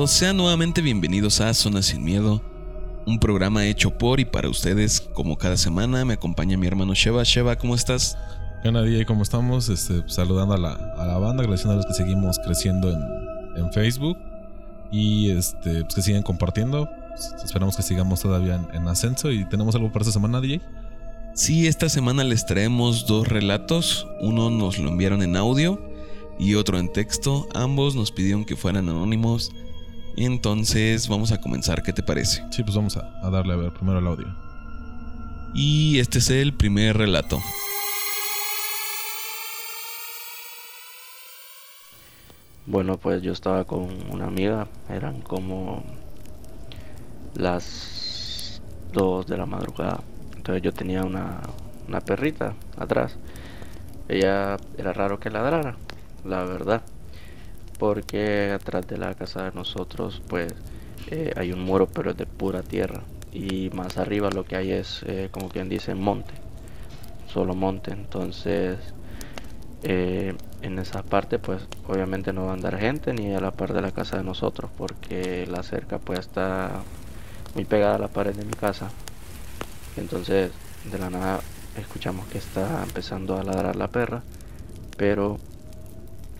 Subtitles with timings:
[0.00, 2.40] todos, sean nuevamente bienvenidos a Zona Sin Miedo,
[3.06, 4.98] un programa hecho por y para ustedes.
[4.98, 7.22] Como cada semana me acompaña mi hermano Sheva.
[7.22, 8.16] Sheva, ¿cómo estás?
[8.62, 9.04] ¿Qué día?
[9.04, 9.68] ¿Cómo estamos?
[9.68, 13.70] Este, saludando a la, a la banda, agradeciendo a los que seguimos creciendo en, en
[13.74, 14.16] Facebook
[14.90, 16.88] y este, pues que siguen compartiendo.
[17.44, 20.62] Esperamos que sigamos todavía en, ascenso y tenemos algo para esta semana, DJ.
[21.34, 24.06] Sí, esta semana les traemos dos relatos.
[24.22, 25.78] Uno nos lo enviaron en audio
[26.38, 27.46] y otro en texto.
[27.52, 29.52] Ambos nos pidieron que fueran anónimos.
[30.16, 32.44] Entonces vamos a comenzar, ¿qué te parece?
[32.50, 34.26] Sí, pues vamos a, a darle a ver primero el audio.
[35.54, 37.40] Y este es el primer relato.
[42.66, 45.82] Bueno, pues yo estaba con una amiga, eran como
[47.34, 50.00] las 2 de la madrugada.
[50.36, 51.40] Entonces yo tenía una,
[51.88, 53.16] una perrita atrás.
[54.08, 55.76] Ella era raro que ladrara,
[56.24, 56.82] la verdad.
[57.80, 60.52] Porque atrás de la casa de nosotros, pues
[61.10, 63.00] eh, hay un muro, pero es de pura tierra.
[63.32, 66.34] Y más arriba lo que hay es, eh, como quien dice, monte.
[67.26, 67.92] Solo monte.
[67.92, 68.76] Entonces,
[69.82, 73.72] eh, en esa parte, pues obviamente no va a andar gente ni a la par
[73.72, 76.82] de la casa de nosotros, porque la cerca pues está
[77.54, 78.90] muy pegada a la pared de mi casa.
[79.96, 80.52] Entonces,
[80.84, 81.40] de la nada
[81.78, 84.22] escuchamos que está empezando a ladrar la perra,
[84.98, 85.38] pero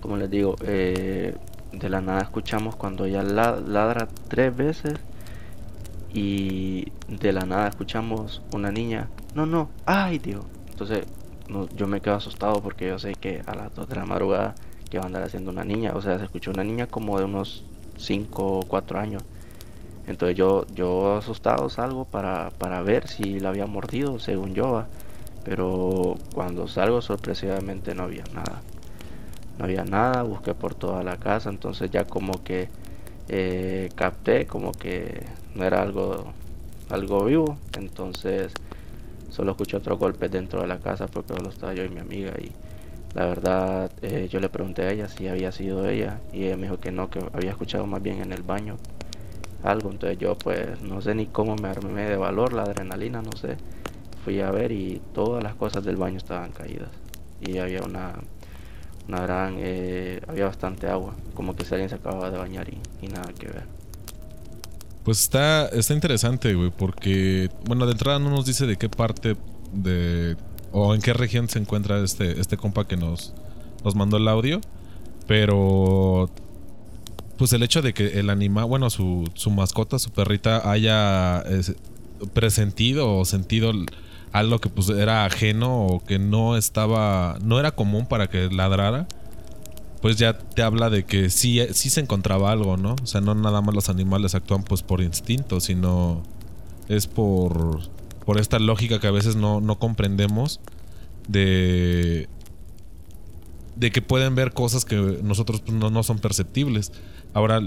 [0.01, 1.35] como les digo, eh,
[1.73, 4.95] de la nada escuchamos cuando ella ladra tres veces
[6.13, 10.45] y de la nada escuchamos una niña, no, no, ay Dios.
[10.71, 11.05] Entonces
[11.77, 14.55] yo me quedo asustado porque yo sé que a las 2 de la madrugada
[14.89, 17.25] que va a andar haciendo una niña, o sea, se escuchó una niña como de
[17.25, 17.65] unos
[17.99, 19.23] 5 o 4 años.
[20.07, 24.85] Entonces yo, yo asustado salgo para, para ver si la había mordido, según yo,
[25.45, 28.63] pero cuando salgo sorpresivamente no había nada.
[29.61, 32.71] No había nada, busqué por toda la casa, entonces ya como que
[33.29, 35.23] eh, capté como que
[35.55, 36.33] no era algo,
[36.89, 38.55] algo vivo, entonces
[39.29, 42.33] solo escuché otro golpe dentro de la casa porque solo estaba yo y mi amiga
[42.41, 42.53] y
[43.15, 46.63] la verdad eh, yo le pregunté a ella si había sido ella y ella me
[46.63, 48.77] dijo que no, que había escuchado más bien en el baño
[49.63, 53.33] algo, entonces yo pues no sé ni cómo me armé de valor, la adrenalina, no
[53.33, 53.59] sé,
[54.25, 56.89] fui a ver y todas las cosas del baño estaban caídas
[57.43, 58.15] y había una,
[59.59, 63.47] eh, había bastante agua, como que si alguien se acababa de bañar y nada que
[63.47, 63.81] ver.
[65.05, 69.37] Pues está, está interesante, güey, porque, bueno, de entrada no nos dice de qué parte
[69.73, 70.37] de,
[70.73, 73.33] o en qué región se encuentra este, este compa que nos,
[73.83, 74.61] nos mandó el audio,
[75.27, 76.29] pero,
[77.39, 81.45] pues el hecho de que el animal, bueno, su, su mascota, su perrita, haya
[82.35, 83.73] presentido o sentido
[84.33, 89.07] algo que pues era ajeno o que no estaba, no era común para que ladrara
[90.01, 92.97] pues ya te habla de que sí, sí se encontraba algo, ¿no?
[93.03, 96.23] O sea, no nada más los animales actúan pues por instinto, sino
[96.89, 97.81] es por,
[98.25, 100.61] por esta lógica que a veces no, no comprendemos
[101.29, 102.29] de,
[103.77, 106.93] de que pueden ver cosas que nosotros pues, no, no son perceptibles.
[107.35, 107.61] Ahora,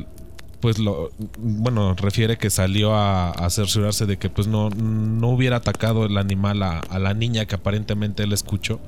[0.63, 5.57] pues lo, bueno, refiere que salió a, a cerciorarse de que pues no, no hubiera
[5.57, 8.79] atacado el animal a, la niña que aparentemente él escuchó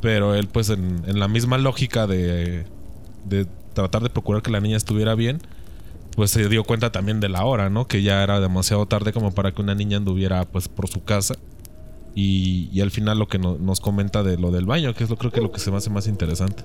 [0.00, 2.66] pero él, pues, en, la misma lógica de,
[3.24, 5.40] de tratar de procurar que la niña estuviera bien,
[6.14, 7.88] pues se dio cuenta también de la hora, ¿no?
[7.88, 11.34] Que ya era demasiado tarde como para que una niña anduviera, pues, por su casa.
[12.14, 15.16] Y, y al final lo que nos comenta de lo del baño, que es lo
[15.16, 16.62] creo que lo que se me hace más interesante.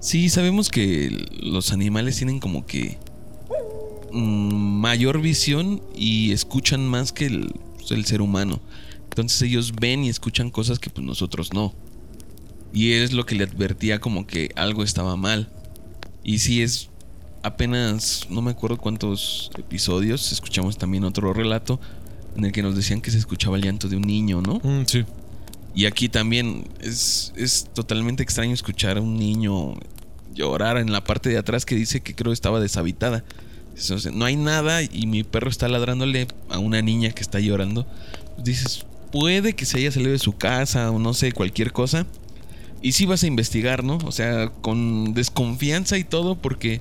[0.00, 2.96] Sí, sabemos que los animales tienen como que
[4.12, 8.60] mm, mayor visión y escuchan más que el, pues, el, ser humano.
[9.04, 11.74] Entonces ellos ven y escuchan cosas que pues nosotros no.
[12.72, 15.50] Y es lo que le advertía como que algo estaba mal.
[16.24, 16.88] Y si es
[17.42, 21.78] apenas, no me acuerdo cuántos episodios, escuchamos también otro relato
[22.36, 24.60] en el que nos decían que se escuchaba el llanto de un niño, ¿no?
[24.62, 25.04] Mm, sí.
[25.74, 29.74] Y aquí también es, es totalmente extraño escuchar a un niño
[30.34, 33.24] llorar en la parte de atrás que dice que creo estaba deshabitada.
[34.12, 37.86] no hay nada y mi perro está ladrándole a una niña que está llorando.
[38.38, 42.06] Dices, puede que se haya salido de su casa o no sé, cualquier cosa.
[42.82, 43.98] Y si vas a investigar, ¿no?
[44.06, 46.80] O sea, con desconfianza y todo, porque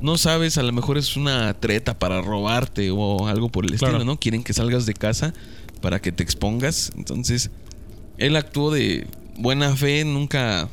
[0.00, 4.04] no sabes, a lo mejor es una treta para robarte o algo por el estilo,
[4.04, 4.18] ¿no?
[4.18, 5.34] Quieren que salgas de casa
[5.80, 6.90] para que te expongas.
[6.96, 7.50] Entonces,
[8.18, 10.68] él actuó de buena fe, nunca,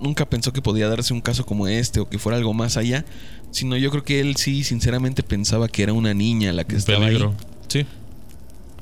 [0.00, 3.04] nunca pensó que podía darse un caso como este o que fuera algo más allá.
[3.50, 7.06] Sino yo creo que él sí, sinceramente, pensaba que era una niña la que estaba
[7.06, 7.18] ahí.
[7.68, 7.86] Sí.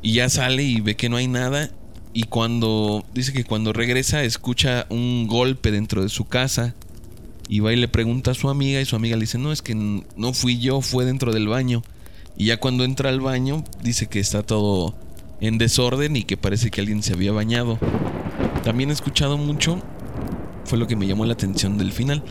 [0.02, 1.70] Y ya sale y ve que no hay nada
[2.16, 6.74] y cuando dice que cuando regresa escucha un golpe dentro de su casa
[7.46, 9.60] Y va y le pregunta a su amiga y su amiga le dice, no, es
[9.60, 11.82] que no fui yo, fue dentro del baño.
[12.38, 14.94] Y ya cuando entra al baño dice que está todo
[15.40, 17.78] en desorden y que parece que alguien se había bañado.
[18.64, 19.80] También he escuchado mucho,
[20.64, 22.22] fue lo que me llamó la atención del final,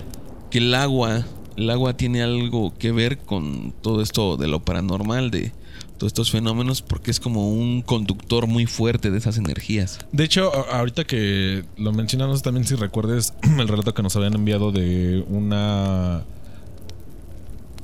[0.49, 1.25] que el agua,
[1.55, 5.51] el agua tiene algo que ver con todo esto de lo paranormal, de
[5.97, 9.99] todos estos fenómenos, porque es como un conductor muy fuerte de esas energías.
[10.11, 14.71] De hecho, ahorita que lo mencionamos también si recuerdes el relato que nos habían enviado
[14.71, 16.23] de una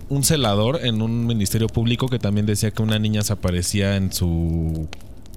[0.10, 4.12] un celador en un ministerio público que también decía que una niña se aparecía en
[4.12, 4.90] su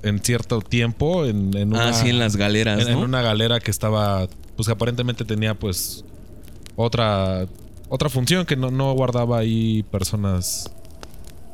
[0.05, 3.71] en cierto tiempo en, en una ah, sí, en las galeras, en, una galera que
[3.71, 6.05] estaba pues que aparentemente tenía pues
[6.77, 7.47] otra
[7.89, 10.71] otra función que no, no guardaba ahí personas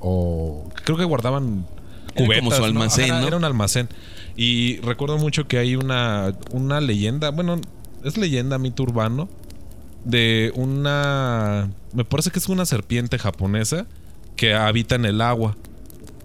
[0.01, 1.65] o creo que guardaban
[2.09, 2.67] Era como cubetas, su ¿no?
[2.67, 3.27] almacén, Ajá, era, ¿no?
[3.29, 3.89] era un almacén
[4.37, 7.61] y recuerdo mucho que hay una una leyenda bueno
[8.05, 9.29] es leyenda mito urbano
[10.05, 13.87] de una me parece que es una serpiente japonesa
[14.35, 15.57] que habita en el agua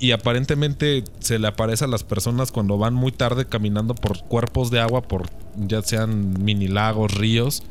[0.06, 4.70] y aparentemente se le aparece a las personas cuando van muy tarde caminando por cuerpos
[4.70, 7.64] de agua, por ya sean mini lagos, ríos,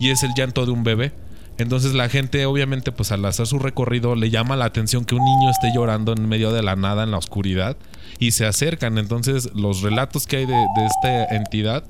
[0.00, 1.12] y es el llanto de un bebé.
[1.58, 5.24] Entonces la gente obviamente pues al hacer su recorrido le llama la atención que un
[5.24, 7.76] niño esté llorando en medio de la nada en la oscuridad
[8.18, 8.98] y se acercan.
[8.98, 11.84] Entonces los relatos que hay de, esta entidad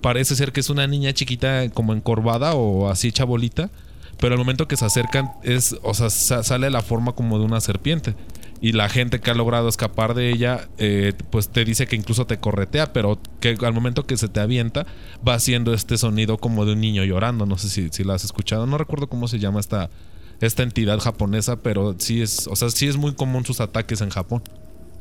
[0.00, 3.70] parece ser que es una niña chiquita como encorvada o así hecha bolita,
[4.18, 7.44] pero al momento que se acercan es, o sea, sa- sale la forma como de
[7.44, 8.14] una serpiente.
[8.62, 12.26] Y la gente que ha logrado escapar de ella, eh, pues te dice que incluso
[12.26, 14.86] te corretea, pero que al momento que se te avienta,
[15.26, 17.44] va haciendo este sonido como de un niño llorando.
[17.44, 19.90] No sé si, si la has escuchado, no recuerdo cómo se llama esta,
[20.40, 24.10] esta entidad japonesa, pero sí es, o sea, sí es muy común sus ataques en
[24.10, 24.44] Japón.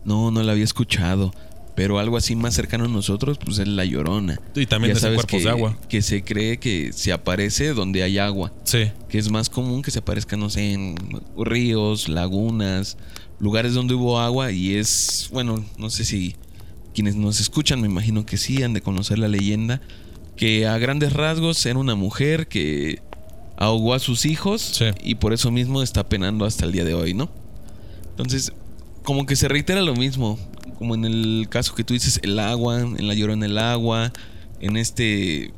[0.05, 1.31] No, no la había escuchado.
[1.73, 4.39] Pero algo así más cercano a nosotros, pues es la llorona.
[4.55, 5.77] Y también Ya es sabes cuerpos que, de agua.
[5.87, 8.51] que se cree que se aparece donde hay agua.
[8.65, 8.91] Sí.
[9.07, 10.95] Que es más común que se aparezca, no sé, en
[11.37, 12.97] ríos, lagunas,
[13.41, 14.51] lugares donde hubo agua.
[14.51, 16.35] Y es, bueno, no sé si
[16.93, 19.81] quienes nos escuchan, me imagino que sí, han de conocer la leyenda.
[20.37, 23.01] Que a grandes rasgos era una mujer que
[23.57, 24.85] ahogó a sus hijos Sí.
[25.03, 27.29] y por eso mismo está penando hasta el día de hoy, ¿no?
[28.11, 28.53] Entonces,
[29.03, 30.39] como que se reitera lo mismo,
[30.77, 34.11] como en el caso que tú dices, el agua, en la llorona el agua,
[34.59, 35.53] en este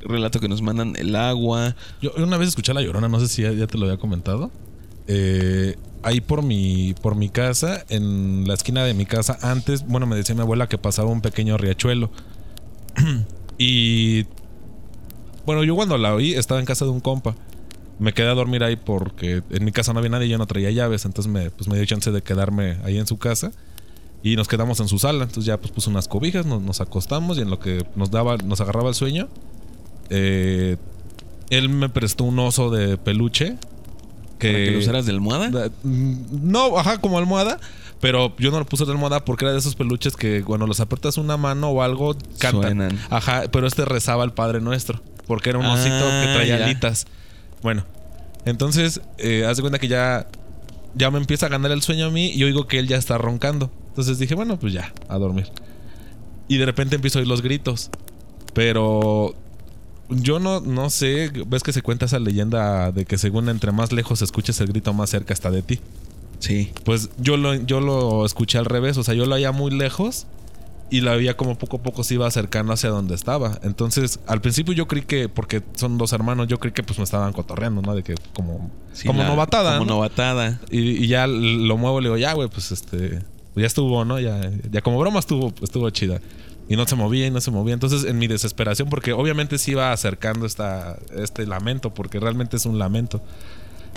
[0.00, 1.76] relato que nos mandan el agua.
[2.00, 4.50] Yo una vez escuché La Llorona, no sé si ya, ya te lo había comentado.
[5.12, 5.74] Eh,
[6.04, 10.14] ahí por mi, por mi casa, en la esquina de mi casa, antes, bueno, me
[10.14, 12.12] decía mi abuela que pasaba un pequeño riachuelo.
[13.58, 14.24] y
[15.44, 17.34] bueno, yo cuando la oí estaba en casa de un compa.
[17.98, 20.70] Me quedé a dormir ahí porque en mi casa no había nadie, yo no traía
[20.70, 23.50] llaves, entonces me, pues me dio chance de quedarme ahí en su casa.
[24.22, 25.24] Y nos quedamos en su sala.
[25.24, 28.36] Entonces ya pues puso unas cobijas, nos, nos acostamos y en lo que nos daba,
[28.36, 29.28] nos agarraba el sueño,
[30.08, 30.76] eh,
[31.50, 33.56] él me prestó un oso de peluche.
[34.40, 35.50] Que, ¿Para que lo usaras de almohada?
[35.50, 36.14] Da- mm,
[36.50, 37.60] No, ajá, como almohada.
[38.00, 40.80] Pero yo no lo puse de almohada porque era de esos peluches que cuando los
[40.80, 42.62] aprietas una mano o algo, cantan.
[42.62, 42.98] Suenan.
[43.10, 45.02] Ajá, pero este rezaba al Padre Nuestro.
[45.26, 46.64] Porque era un osito que Ah, traía ya.
[46.64, 47.06] alitas.
[47.62, 47.84] Bueno,
[48.46, 50.26] entonces, eh, haz de cuenta que ya,
[50.94, 53.18] ya me empieza a ganar el sueño a mí y oigo que él ya está
[53.18, 53.70] roncando.
[53.88, 55.48] Entonces dije, bueno, pues ya, a dormir.
[56.48, 57.90] Y de repente empiezo a oír los gritos.
[58.54, 59.34] Pero
[60.10, 63.92] yo no, no sé, ves que se cuenta esa leyenda de que según entre más
[63.92, 65.80] lejos escuches el grito, más cerca está de ti.
[66.38, 66.72] Sí.
[66.84, 70.26] Pues yo lo, yo lo escuché al revés, o sea, yo lo oía muy lejos
[70.92, 73.58] y la veía como poco a poco se iba acercando hacia donde estaba.
[73.62, 77.04] Entonces, al principio yo creí que, porque son dos hermanos, yo creí que pues me
[77.04, 77.94] estaban cotorreando, ¿no?
[77.94, 79.74] De que como, Sí, como la- novatada.
[79.78, 79.94] Como ¿no?
[79.96, 80.60] novatada.
[80.70, 83.20] Y, y ya lo muevo y le digo, ya, güey, pues este,
[83.54, 84.18] ya estuvo, ¿no?
[84.18, 86.20] Ya, ya como broma estuvo, estuvo chida.
[86.70, 87.74] Y no se movía y no se movía.
[87.74, 92.64] Entonces, en mi desesperación, porque obviamente se iba acercando esta, este lamento, porque realmente es
[92.64, 93.20] un lamento.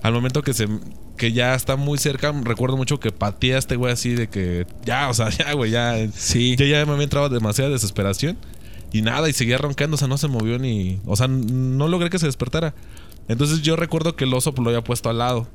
[0.02, 0.68] Al momento que se
[1.16, 4.66] que ya está muy cerca, recuerdo mucho que pateé a este güey así de que
[4.84, 5.96] ya, o sea, ya, güey, ya.
[6.14, 6.56] Sí.
[6.58, 8.38] Ya, ya me había entrado demasiada desesperación.
[8.92, 11.00] Y nada, y seguía roncando, o sea, no se movió ni.
[11.06, 12.74] O sea, no logré que se despertara.
[13.28, 15.48] Entonces yo recuerdo que el oso lo había puesto al lado.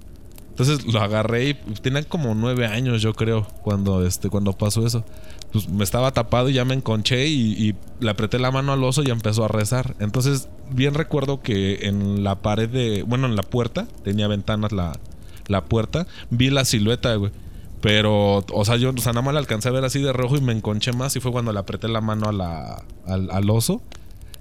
[0.50, 5.04] Entonces lo agarré y tenía como nueve años, yo creo, cuando, este, cuando pasó eso.
[5.52, 9.02] Pues me estaba tapado y ya me enconché y, le apreté la mano al oso
[9.02, 9.96] y empezó a rezar.
[9.98, 13.02] Entonces, bien recuerdo que en la pared de.
[13.02, 14.98] Bueno, en la puerta, tenía ventanas la,
[15.46, 16.06] la puerta.
[16.30, 17.32] Vi la silueta, güey.
[17.80, 20.36] Pero, o sea, yo, o sea, nada más la alcancé a ver así de rojo
[20.36, 21.16] y me enconché más.
[21.16, 23.82] Y fue cuando le apreté la mano al, al oso.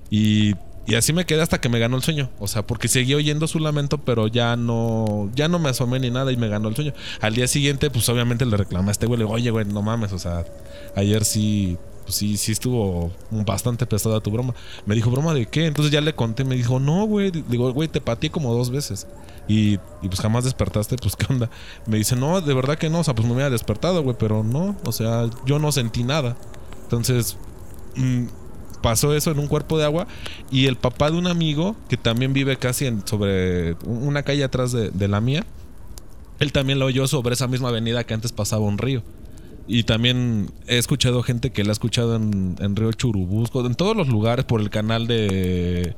[0.09, 0.53] Y,
[0.88, 2.29] y así me quedé hasta que me ganó el sueño.
[2.39, 6.10] O sea, porque seguí oyendo su lamento, pero ya no, ya no me asomé ni
[6.10, 6.94] nada y me ganó el sueño.
[7.20, 9.20] Al día siguiente, pues obviamente le reclamé a este güey.
[9.20, 10.13] Le digo, oye, güey, no mames.
[10.13, 10.46] O sea,
[10.96, 14.56] ayer sí, pues sí, sí estuvo bastante pesada tu broma.
[14.86, 15.65] Me dijo, ¿broma de qué?
[15.65, 17.32] Entonces ya le conté, me dijo, no, güey.
[17.32, 19.08] Digo, güey, te pateé como dos veces.
[19.50, 21.50] Y, y, pues jamás despertaste, pues qué onda.
[21.86, 23.00] Me dice, no, de verdad que no.
[23.01, 24.77] O sea, pues me había despertado, güey, pero no.
[24.86, 26.38] O sea, yo no sentí nada.
[26.84, 27.36] Entonces,
[27.98, 28.27] mm,
[28.81, 30.07] pasó eso en un cuerpo de agua.
[30.51, 34.72] Y el papá de un amigo, que también vive casi en, sobre una calle atrás
[34.72, 35.46] de, de la mía,
[36.39, 39.03] él también lo oyó sobre esa misma avenida que antes pasaba un río.
[39.67, 43.98] Y también he escuchado gente que la ha escuchado en, en, Río Churubusco, en todos
[43.98, 45.96] los lugares, por el canal de.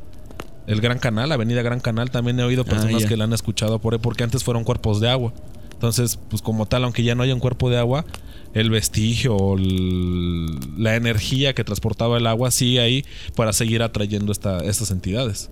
[0.65, 2.09] El Gran Canal, Avenida Gran Canal.
[2.12, 5.09] También he oído personas que la han escuchado por ahí, porque antes fueron cuerpos de
[5.09, 5.33] agua.
[5.79, 8.05] Entonces, pues como tal, aunque ya no haya un cuerpo de agua,
[8.53, 14.57] el vestigio o la energía que transportaba el agua sigue ahí para seguir atrayendo esta,
[14.57, 15.50] estas entidades.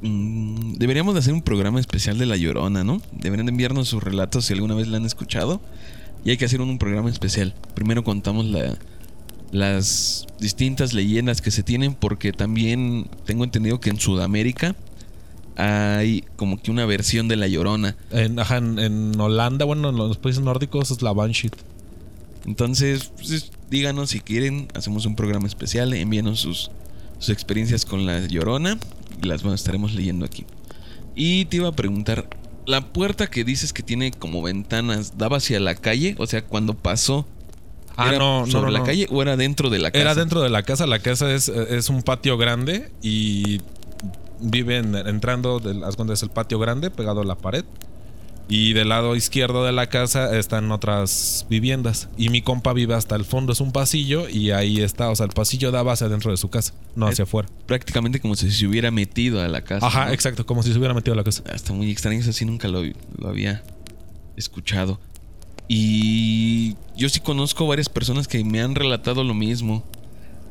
[0.00, 3.02] Mm, deberíamos de hacer un programa especial de La Llorona, ¿no?
[3.12, 5.60] Deberían de enviarnos sus relatos si alguna vez la han escuchado.
[6.24, 7.54] Y hay que hacer un, programa especial.
[7.74, 8.46] Primero contamos
[9.52, 14.74] las distintas leyendas que se tienen porque también tengo entendido que en Sudamérica
[15.58, 17.96] hay como que una versión de La Llorona.
[18.12, 18.38] En,
[18.78, 21.50] en, Holanda, bueno, en los países nórdicos es la Banshee.
[22.46, 26.70] Entonces, pues, díganos si quieren, hacemos un programa especial, envíenos sus,
[27.18, 28.78] sus experiencias con La Llorona
[29.20, 30.46] y las bueno, estaremos leyendo aquí.
[31.16, 32.28] Y te iba a preguntar,
[32.64, 36.74] la puerta que dices que tiene como ventanas daba hacia la calle, o sea, cuando
[36.74, 37.26] pasó.
[37.96, 40.02] Ah, ¿Era no, sobre no, la calle o era dentro de la casa?
[40.02, 40.86] Era dentro de la casa.
[40.86, 43.60] La casa es, es un patio grande y
[44.40, 47.64] viven entrando, de, cuando es el patio grande, pegado a la pared.
[48.50, 52.08] Y del lado izquierdo de la casa están otras viviendas.
[52.16, 55.10] Y mi compa vive hasta el fondo, es un pasillo y ahí está.
[55.10, 57.46] O sea, el pasillo daba hacia dentro de su casa, no hacia afuera.
[57.66, 59.86] Prácticamente como si se hubiera metido a la casa.
[59.86, 60.12] Ajá, ¿no?
[60.12, 61.42] exacto, como si se hubiera metido a la casa.
[61.46, 62.82] Ah, está muy extraño, eso sí nunca lo,
[63.18, 63.62] lo había
[64.34, 64.98] escuchado.
[65.68, 69.84] Y yo sí conozco varias personas que me han relatado lo mismo.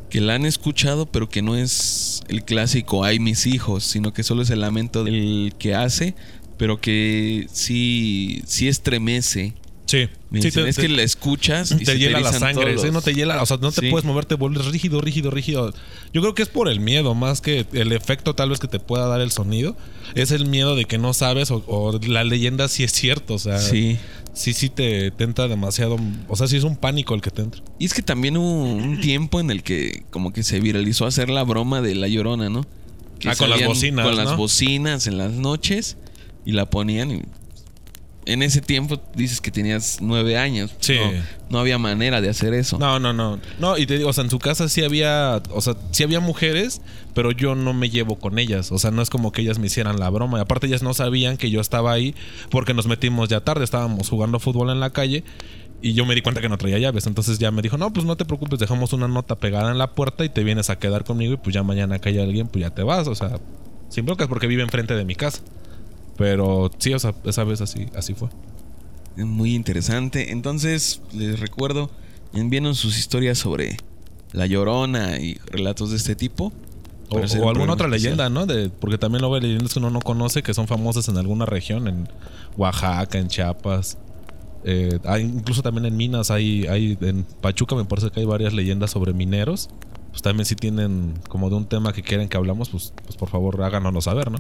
[0.09, 4.23] Que la han escuchado, pero que no es el clásico ay mis hijos, sino que
[4.23, 6.15] solo es el lamento del que hace
[6.57, 9.53] pero que sí, sí estremece.
[9.85, 10.09] Sí.
[10.41, 13.13] sí te, es te, que la escuchas y te se hiela la sangre, no te
[13.13, 13.89] hiela, o sea, no te Sí.
[13.91, 15.71] puedes mover, te vuelves rígido, rígido, rígido.
[16.13, 18.79] Yo creo que es por el miedo, más que el efecto tal vez que te
[18.79, 19.77] pueda dar el sonido.
[20.15, 23.39] Es el miedo de que no sabes o, o la leyenda sí es cierto, o
[23.39, 23.97] sea, Sí.
[24.37, 27.41] Sí, sí te, te entra demasiado, o sea, sí es un pánico el que te
[27.41, 27.61] entra.
[27.79, 31.29] Y es que también hubo un tiempo en el que como que se viralizó hacer
[31.29, 32.65] la broma de la llorona, ¿no?
[33.19, 35.97] Que Ah, con las bocinas, Con las bocinas en las noches
[36.45, 37.21] y la ponían y
[38.27, 40.75] en ese tiempo dices que tenías nueve años.
[40.79, 40.95] Sí.
[40.95, 42.77] No, no había manera de hacer eso.
[42.77, 43.39] No, no, no.
[43.57, 46.19] No, y te digo, o sea, en su casa sí había, o sea, sí había
[46.19, 46.81] mujeres,
[47.13, 48.71] pero yo no me llevo con ellas.
[48.73, 50.39] O sea, no es como que ellas me hicieran la broma.
[50.39, 52.15] Y aparte ellas no sabían que yo estaba ahí
[52.49, 55.23] porque nos metimos ya tarde, estábamos jugando fútbol en la calle
[55.81, 57.07] y yo me di cuenta que no traía llaves.
[57.07, 59.91] Entonces ya me dijo, no, pues no te preocupes, dejamos una nota pegada en la
[59.91, 62.61] puerta y te vienes a quedar conmigo y pues ya mañana que haya alguien, pues
[62.63, 63.07] ya te vas.
[63.07, 63.39] O sea,
[63.87, 65.41] sin broncas porque vive enfrente de mi casa.
[66.17, 68.29] Pero sí, o sea, esa vez así, así fue.
[69.15, 70.31] Muy interesante.
[70.31, 71.89] Entonces, les recuerdo,
[72.33, 73.77] envíenos sus historias sobre
[74.31, 76.51] la llorona y relatos de este tipo.
[77.09, 78.45] O, alguna otra leyenda, ¿no?
[78.45, 81.45] De, porque también luego hay leyendas que uno no conoce que son famosas en alguna
[81.45, 82.09] región, en
[82.57, 83.97] Oaxaca, en Chiapas.
[84.65, 88.53] Eh, hay, incluso también en Minas, hay, hay, en Pachuca me parece que hay varias
[88.53, 89.69] leyendas sobre mineros.
[90.09, 93.29] Pues también si tienen como de un tema que quieren que hablamos, pues, pues por
[93.29, 94.39] favor háganoslo saber, ¿no?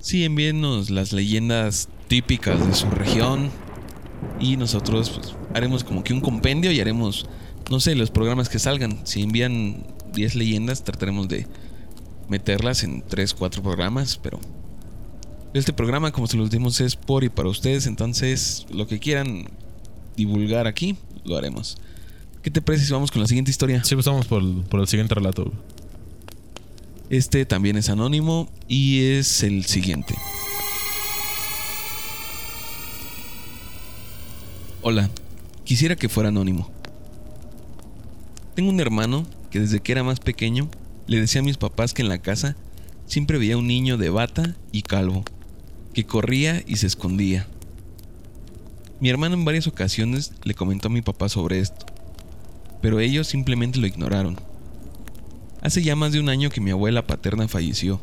[0.00, 3.50] Sí, envíennos las leyendas típicas de su región.
[4.40, 7.26] Y nosotros pues, haremos como que un compendio y haremos,
[7.70, 9.00] no sé, los programas que salgan.
[9.04, 11.46] Si envían 10 leyendas, trataremos de
[12.28, 14.18] meterlas en 3, 4 programas.
[14.22, 14.40] Pero
[15.54, 17.86] este programa, como se los dimos, es por y para ustedes.
[17.86, 19.48] Entonces, lo que quieran
[20.16, 21.78] divulgar aquí, lo haremos.
[22.42, 23.82] ¿Qué te parece si vamos con la siguiente historia?
[23.84, 25.52] Sí, pues vamos por por el siguiente relato.
[27.10, 30.14] Este también es anónimo y es el siguiente.
[34.82, 35.08] Hola,
[35.64, 36.70] quisiera que fuera anónimo.
[38.54, 40.68] Tengo un hermano que desde que era más pequeño
[41.06, 42.56] le decía a mis papás que en la casa
[43.06, 45.24] siempre veía un niño de bata y calvo,
[45.94, 47.46] que corría y se escondía.
[49.00, 51.86] Mi hermano en varias ocasiones le comentó a mi papá sobre esto,
[52.82, 54.47] pero ellos simplemente lo ignoraron.
[55.60, 58.00] Hace ya más de un año que mi abuela paterna falleció,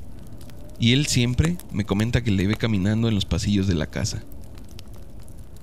[0.80, 4.24] y él siempre me comenta que le ve caminando en los pasillos de la casa.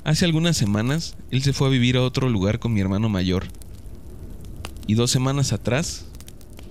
[0.05, 3.45] Hace algunas semanas, él se fue a vivir a otro lugar con mi hermano mayor,
[4.87, 6.07] y dos semanas atrás,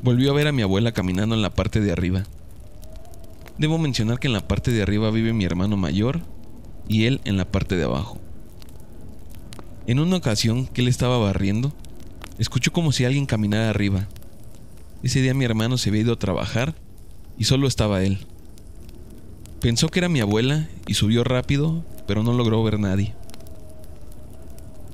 [0.02, 2.24] volvió a ver a mi abuela caminando en la parte de arriba.
[3.58, 6.22] Debo mencionar que en la parte de arriba vive mi hermano mayor
[6.88, 8.20] y él en la parte de abajo.
[9.86, 11.74] En una ocasión que él estaba barriendo,
[12.42, 14.08] Escuchó como si alguien caminara arriba.
[15.04, 16.76] Ese día mi hermano se había ido a trabajar
[17.38, 18.20] y solo estaba él.
[19.60, 23.14] Pensó que era mi abuela y subió rápido, pero no logró ver nadie.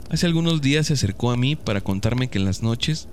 [0.10, 3.10] Hace algunos días se acercó a mí para contarme que en las noches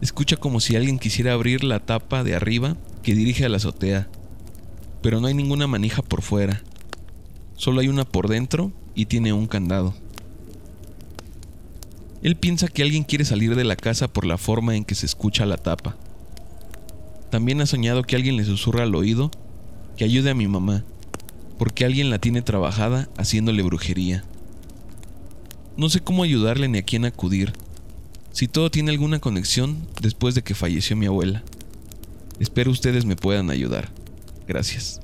[0.00, 4.08] escucha como si alguien quisiera abrir la tapa de arriba que dirige a la azotea,
[5.02, 6.62] pero no hay ninguna manija por fuera.
[7.56, 9.94] Solo hay una por dentro y tiene un candado.
[12.22, 15.04] Él piensa que alguien quiere salir de la casa por la forma en que se
[15.04, 15.96] escucha la tapa.
[17.30, 19.30] También ha soñado que alguien le susurra al oído
[19.96, 20.84] que ayude a mi mamá,
[21.58, 24.24] porque alguien la tiene trabajada haciéndole brujería.
[25.76, 27.52] No sé cómo ayudarle ni a quién acudir,
[28.32, 31.42] si todo tiene alguna conexión después de que falleció mi abuela.
[32.38, 33.90] Espero ustedes me puedan ayudar.
[34.48, 35.00] Gracias.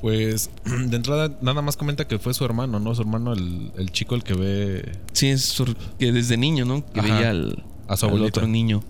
[0.00, 2.94] Pues de entrada nada más comenta que fue su hermano, ¿no?
[2.94, 4.92] Su hermano, el, el chico, el que ve...
[5.12, 6.86] Sí, es sur- que desde niño, ¿no?
[6.86, 8.82] Que Ajá, veía al, a su al otro niño.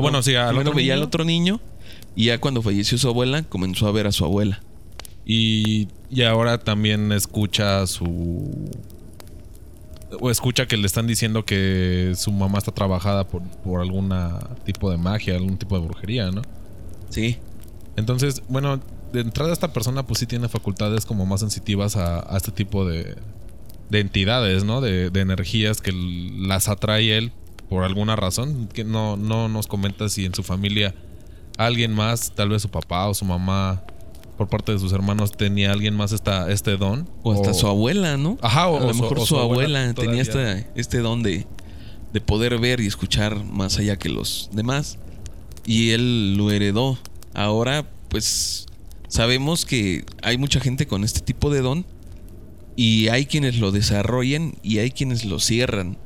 [0.00, 1.02] Ah, bueno, No, sí, al otro veía niño.
[1.02, 1.60] al otro niño
[2.16, 4.60] y ya cuando falleció su abuela comenzó a ver a su abuela.
[5.24, 8.70] Y, y ahora también escucha su...
[10.20, 14.12] O escucha que le están diciendo que su mamá está trabajada por, por algún
[14.64, 16.42] tipo de magia, algún tipo de brujería, ¿no?
[17.10, 17.38] Sí.
[17.96, 18.80] Entonces, bueno,
[19.12, 22.84] de entrada esta persona pues sí tiene facultades como más sensitivas a, a este tipo
[22.84, 23.14] de,
[23.88, 24.80] de entidades, ¿no?
[24.80, 27.32] De, de energías que las atrae él
[27.70, 28.68] por alguna razón.
[28.70, 30.94] Que no, no nos comenta si en su familia
[31.56, 33.82] alguien más, tal vez su papá o su mamá,
[34.36, 37.08] por parte de sus hermanos, tenía alguien más esta, este don.
[37.22, 38.38] O hasta su abuela, ¿no?
[38.42, 40.52] Ajá, o, a lo mejor o su, abuela, tenía todavía.
[40.58, 41.46] esta, este don de,
[42.12, 44.98] de poder ver y escuchar más allá que los demás.
[45.64, 46.98] Y él lo heredó.
[47.34, 48.66] Ahora, pues,
[49.08, 51.86] sabemos que hay mucha gente con este tipo de don.
[52.76, 55.98] Y hay quienes lo desarrollan y hay quienes lo cierran.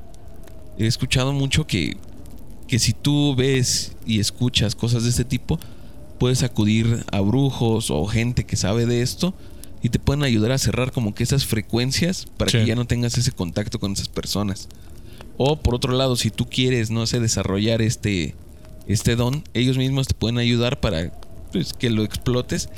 [0.78, 1.96] He escuchado mucho que,
[2.68, 5.58] que si tú ves y escuchas cosas de este tipo,
[6.18, 9.34] puedes acudir a brujos o gente que sabe de esto
[9.82, 12.58] y te pueden ayudar a cerrar como que esas frecuencias para Sí.
[12.58, 14.68] que ya no tengas ese contacto con esas personas.
[15.37, 18.34] O por otro lado, si tú quieres, no sé, desarrollar este,
[18.87, 21.12] este don, ellos mismos te pueden ayudar para
[21.52, 22.68] pues, que lo explotes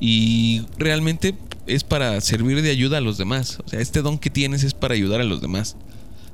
[0.00, 1.34] y realmente
[1.66, 3.58] es para servir de ayuda a los demás.
[3.64, 5.76] O sea, este don que tienes es para ayudar a los demás.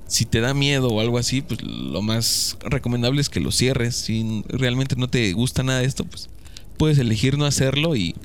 [0.09, 3.95] Si te da miedo o algo así, pues lo más recomendable es que lo cierres.
[3.95, 6.29] Si realmente no te gusta nada de esto, pues
[6.77, 8.17] puedes elegir no hacerlo y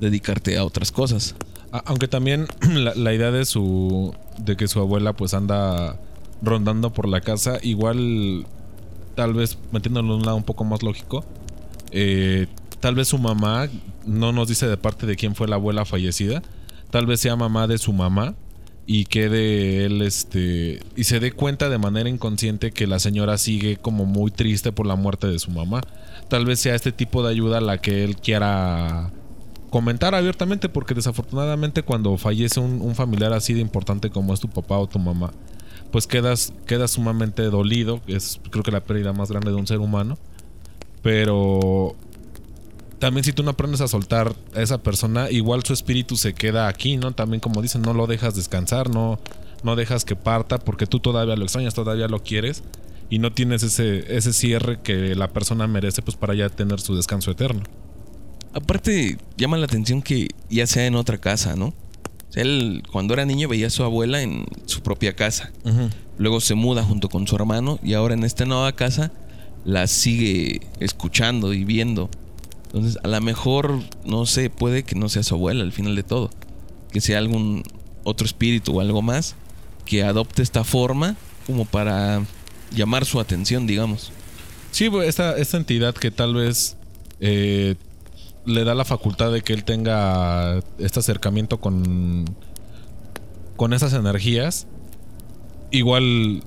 [0.00, 1.34] dedicarte a otras cosas.
[1.70, 6.00] Aunque también la, la idea de su de que su abuela pues anda
[6.42, 8.46] rondando por la casa, igual
[9.14, 11.24] tal vez metiéndolo en un lado un poco más lógico,
[11.90, 12.46] eh,
[12.80, 13.68] tal vez su mamá
[14.06, 16.42] no nos dice de parte de quién fue la abuela fallecida,
[16.90, 18.34] tal vez sea mamá de su mamá
[18.90, 23.76] y quede él este y se dé cuenta de manera inconsciente que la señora sigue
[23.76, 25.82] como muy triste por la muerte de su mamá.
[26.28, 29.12] Tal vez sea este tipo de ayuda la que él quiera
[29.68, 34.78] comentar abiertamente porque desafortunadamente cuando fallece un, familiar así de importante como es tu papá
[34.78, 35.32] o tu mamá,
[35.92, 39.80] pues quedas, quedas sumamente dolido, es creo que la pérdida más grande de un ser
[39.80, 40.16] humano,
[41.02, 41.94] pero
[42.98, 46.68] también si tú no aprendes a soltar a esa persona, igual su espíritu se queda
[46.68, 47.12] aquí, ¿no?
[47.12, 49.18] También como dicen, no lo dejas descansar, no,
[49.62, 52.62] no dejas que parta porque tú todavía lo extrañas, todavía lo quieres
[53.10, 56.96] y no tienes ese, ese cierre que la persona merece pues para ya tener su
[56.96, 57.62] descanso eterno.
[58.52, 61.66] Aparte, llama la atención que ya sea en otra casa, ¿no?
[61.66, 65.52] O sea, él cuando era niño veía a su abuela en su propia casa.
[66.18, 69.12] Luego se muda junto con su hermano y ahora en esta nueva casa
[69.64, 72.10] la sigue escuchando y viendo.
[72.68, 76.02] Entonces, a lo mejor, no sé, puede que no sea su abuela al final de
[76.02, 76.30] todo.
[76.92, 77.62] Que sea algún
[78.04, 79.36] otro espíritu o algo más
[79.84, 82.22] que adopte esta forma como para
[82.74, 84.12] llamar su atención, digamos.
[84.70, 86.76] Sí, esta, esta entidad que tal vez
[87.20, 87.74] eh,
[88.44, 92.26] le da la facultad de que él tenga este acercamiento con,
[93.56, 94.66] con esas energías.
[95.70, 96.42] Igual,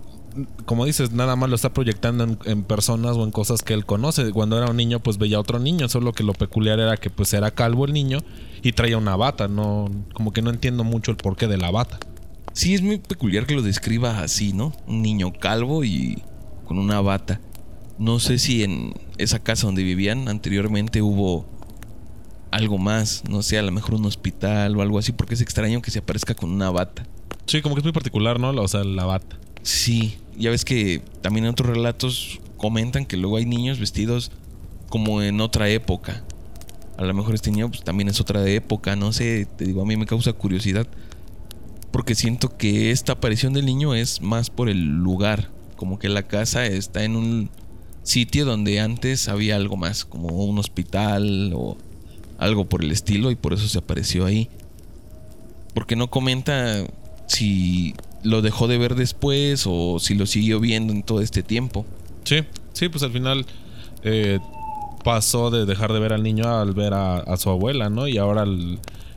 [0.66, 3.86] como dices, nada más lo está proyectando en, en personas o en cosas que él
[3.86, 4.32] conoce.
[4.32, 7.10] Cuando era un niño, pues veía a otro niño, solo que lo peculiar era que
[7.10, 8.20] pues era calvo el niño
[8.62, 9.48] y traía una bata.
[9.48, 12.00] No, como que no entiendo mucho el porqué de la bata.
[12.54, 14.74] Sí, es muy peculiar que lo describa así, ¿no?
[14.88, 16.22] Un niño calvo y
[16.66, 17.40] con una bata.
[17.98, 21.46] No sé si en esa casa donde vivían anteriormente hubo
[22.52, 25.82] algo más, no sé, a lo mejor un hospital o algo así, porque es extraño
[25.82, 27.06] que se aparezca con una bata.
[27.46, 28.50] Sí, como que es muy particular, ¿no?
[28.50, 29.38] O sea, la bata.
[29.64, 34.32] Sí, ya ves que también en otros relatos comentan que luego hay niños vestidos
[34.90, 36.24] como en otra época.
[36.98, 39.86] A lo mejor este niño pues, también es otra época, no sé, te digo, a
[39.86, 40.88] mí me causa curiosidad.
[41.92, 46.24] Porque siento que esta aparición del niño es más por el lugar, como que la
[46.24, 47.50] casa está en un
[48.04, 51.78] sitio donde antes había algo más, como un hospital o
[52.38, 54.50] algo por el estilo y por eso se apareció ahí.
[55.74, 56.86] Porque no comenta
[57.28, 61.86] si lo dejó de ver después o si lo siguió viendo en todo este tiempo.
[62.24, 63.46] Sí, sí, pues al final
[64.04, 64.40] eh,
[65.04, 68.08] pasó de dejar de ver al niño al ver a, su abuela, ¿no?
[68.08, 68.46] Y ahora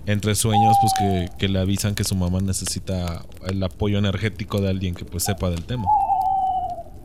[0.06, 4.68] entre sueños, pues que, que, le avisan que su mamá necesita el apoyo energético de
[4.68, 5.86] alguien que pues sepa del tema.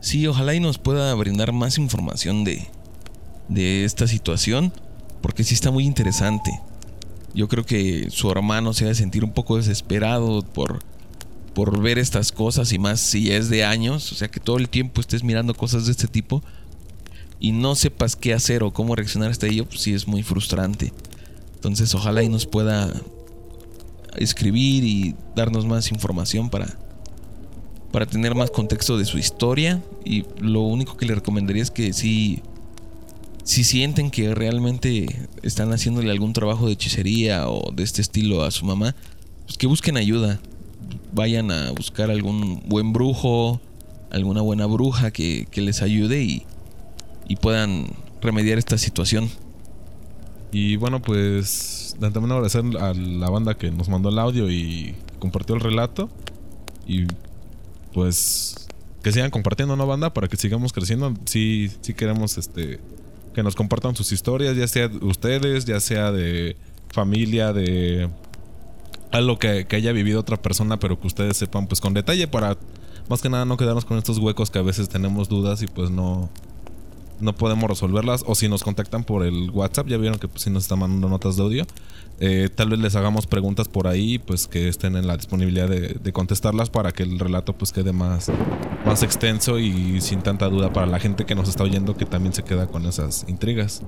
[0.00, 2.66] Sí, ojalá y nos pueda brindar más información de,
[3.48, 4.72] de esta situación,
[5.20, 6.50] porque sí está muy interesante.
[7.34, 10.80] Yo creo que su hermano se va a sentir un poco desesperado por,
[11.54, 14.68] por ver estas cosas y más si es de años, o sea que todo el
[14.68, 16.42] tiempo estés mirando cosas de este tipo
[17.40, 20.92] y no sepas qué hacer o cómo reaccionar hasta ello, pues sí es muy frustrante.
[21.54, 22.92] Entonces ojalá y nos pueda
[24.16, 26.78] escribir y darnos más información para,
[27.92, 29.82] para tener más contexto de su historia.
[30.04, 32.42] Y lo único que le recomendaría es que si,
[33.44, 38.50] si sienten que realmente están haciéndole algún trabajo de hechicería o de este estilo a
[38.50, 38.94] su mamá,
[39.46, 40.40] pues que busquen ayuda.
[41.12, 43.60] Vayan a buscar algún buen brujo,
[44.10, 46.44] alguna buena bruja que, que les ayude y,
[47.28, 47.86] y puedan
[48.20, 49.28] remediar esta situación.
[50.52, 54.94] Y bueno, pues de antemano agradecer a la banda que nos mandó el audio y
[55.18, 56.08] compartió el relato.
[56.86, 57.06] Y
[57.92, 58.66] pues
[59.02, 60.12] que sigan compartiendo, ¿no, banda?
[60.12, 61.14] Para que sigamos creciendo.
[61.24, 62.80] Sí, sí queremos este
[63.34, 66.56] que nos compartan sus historias, ya sea ustedes, ya sea de
[66.92, 68.08] familia, de
[69.10, 72.56] algo que, que haya vivido otra persona, pero que ustedes sepan pues con detalle para
[73.08, 75.90] más que nada no quedarnos con estos huecos que a veces tenemos dudas y pues
[75.90, 76.30] no,
[77.20, 80.50] no podemos resolverlas o si nos contactan por el WhatsApp, ya vieron que pues, si
[80.50, 81.66] nos están mandando notas de audio,
[82.20, 86.12] eh, tal vez les hagamos preguntas por ahí, pues que estén en la disponibilidad de,
[86.12, 88.30] contestarlas para que el relato pues quede más,
[88.84, 92.32] más extenso y sin tanta duda para la gente que nos está oyendo que también
[92.32, 93.82] se queda con esas intrigas.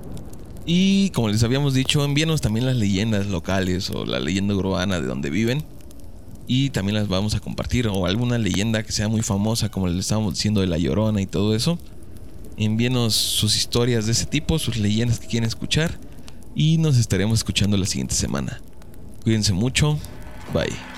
[0.65, 5.07] Y como les habíamos dicho, envíenos también las leyendas locales o la leyenda urbana de
[5.07, 5.63] donde viven.
[6.47, 7.87] Y también las vamos a compartir.
[7.87, 11.25] O alguna leyenda que sea muy famosa, como les estábamos diciendo de La Llorona y
[11.25, 11.79] todo eso.
[12.57, 15.97] Envíenos sus historias de ese tipo, sus leyendas que quieren escuchar
[16.55, 18.61] y nos estaremos escuchando la siguiente semana.
[19.23, 19.97] Cuídense mucho,
[20.53, 20.92] bye.